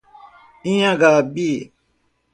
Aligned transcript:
Inhangapi 0.71 1.49